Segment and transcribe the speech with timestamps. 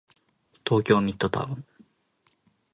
[0.65, 1.63] 東京ミッドタウン